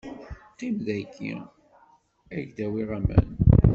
[0.51, 1.33] Qqim dayi,
[2.33, 3.29] ad k-d-awiɣ aman.